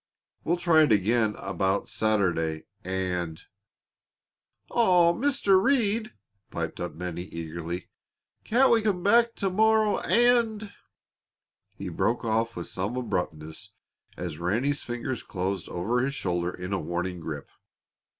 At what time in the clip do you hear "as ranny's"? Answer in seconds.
14.17-14.81